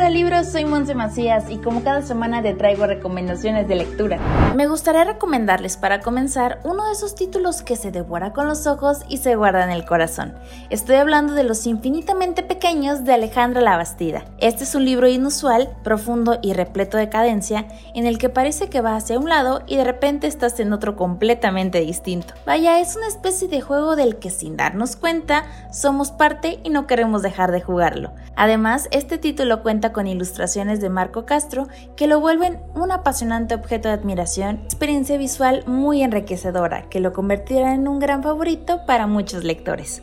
[0.00, 4.18] Débora Libros, soy Monse Macías y como cada semana te traigo recomendaciones de lectura.
[4.56, 9.00] Me gustaría recomendarles para comenzar uno de esos títulos que se devora con los ojos
[9.10, 10.32] y se guarda en el corazón.
[10.70, 14.24] Estoy hablando de Los infinitamente pequeños de Alejandra Labastida.
[14.38, 18.80] Este es un libro inusual, profundo y repleto de cadencia, en el que parece que
[18.80, 22.32] va hacia un lado y de repente estás en otro completamente distinto.
[22.46, 26.86] Vaya, es una especie de juego del que sin darnos cuenta somos parte y no
[26.86, 28.12] queremos dejar de jugarlo.
[28.34, 33.88] Además, este título cuenta con ilustraciones de Marco Castro que lo vuelven un apasionante objeto
[33.88, 39.44] de admiración, experiencia visual muy enriquecedora que lo convertirá en un gran favorito para muchos
[39.44, 40.02] lectores.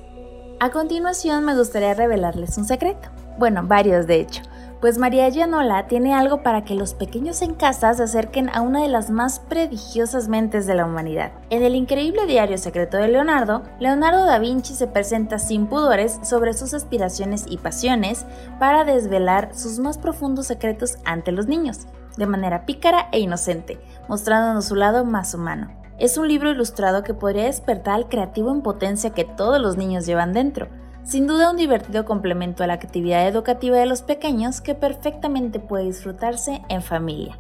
[0.60, 4.42] A continuación me gustaría revelarles un secreto, bueno, varios de hecho.
[4.80, 8.84] Pues María Gianola tiene algo para que los pequeños en casa se acerquen a una
[8.84, 11.32] de las más prodigiosas mentes de la humanidad.
[11.50, 16.54] En el increíble diario secreto de Leonardo, Leonardo da Vinci se presenta sin pudores sobre
[16.54, 18.28] sus aspiraciones y pasiones
[18.60, 24.66] para desvelar sus más profundos secretos ante los niños, de manera pícara e inocente, mostrándonos
[24.66, 25.72] su lado más humano.
[25.98, 30.06] Es un libro ilustrado que podría despertar al creativo en potencia que todos los niños
[30.06, 30.68] llevan dentro
[31.08, 35.86] sin duda un divertido complemento a la actividad educativa de los pequeños que perfectamente puede
[35.86, 37.38] disfrutarse en familia.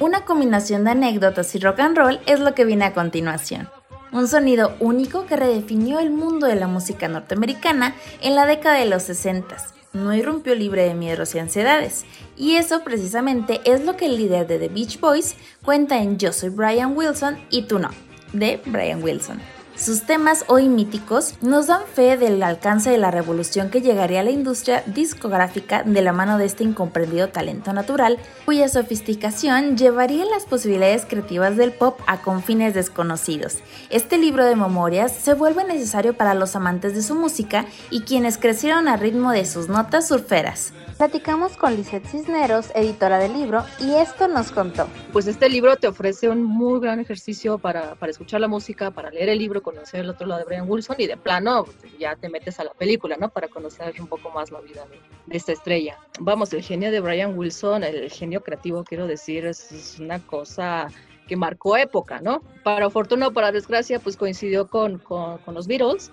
[0.00, 3.68] Una combinación de anécdotas y rock and roll es lo que viene a continuación.
[4.12, 8.86] Un sonido único que redefinió el mundo de la música norteamericana en la década de
[8.86, 12.04] los 60 no irrumpió libre de miedos y ansiedades.
[12.36, 16.32] Y eso precisamente es lo que el líder de The Beach Boys cuenta en Yo
[16.32, 17.90] soy Brian Wilson y tú no,
[18.32, 19.40] de Brian Wilson.
[19.80, 24.22] Sus temas hoy míticos nos dan fe del alcance de la revolución que llegaría a
[24.22, 30.44] la industria discográfica de la mano de este incomprendido talento natural, cuya sofisticación llevaría las
[30.44, 33.60] posibilidades creativas del pop a confines desconocidos.
[33.88, 38.36] Este libro de memorias se vuelve necesario para los amantes de su música y quienes
[38.36, 40.74] crecieron al ritmo de sus notas surferas.
[41.00, 44.86] Platicamos con Lizeth Cisneros, editora del libro, y esto nos contó.
[45.14, 49.10] Pues este libro te ofrece un muy gran ejercicio para, para escuchar la música, para
[49.10, 51.64] leer el libro, conocer el otro lado de Brian Wilson y de plano
[51.98, 53.30] ya te metes a la película, ¿no?
[53.30, 54.84] Para conocer un poco más la vida
[55.26, 55.96] de, esta estrella.
[56.18, 60.88] Vamos, el genio de Brian Wilson, el genio creativo, quiero decir, es, una cosa
[61.26, 62.42] que marcó época, ¿no?
[62.62, 66.12] Para fortuna o para desgracia, pues coincidió con, con, los Beatles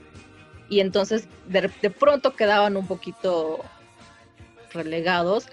[0.69, 3.66] y entonces de, de pronto quedaban un poquito
[4.73, 5.47] relegados,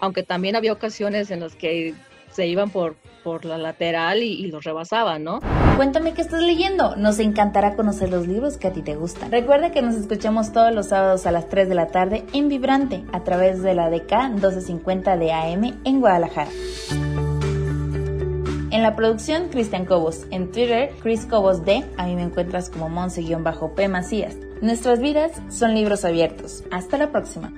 [0.00, 1.94] aunque también había ocasiones en las que
[2.32, 5.40] se iban por, por la lateral y, los rebasaban, ¿no?
[5.76, 6.96] Cuéntame qué estás leyendo.
[6.96, 9.30] Nos encantará conocer los libros que a ti te gustan.
[9.30, 13.04] Recuerda que nos escuchamos todos los sábados a las 3 de la tarde en Vibrante
[13.12, 16.50] a través de la DK 1250 de AM en Guadalajara.
[18.70, 20.26] En la producción, Cristian Cobos.
[20.30, 21.84] En Twitter, Chris Cobos D.
[21.96, 24.36] A mí me encuentras como Monse-P Macías.
[24.60, 26.64] Nuestras vidas son libros abiertos.
[26.70, 27.52] Hasta la próxima.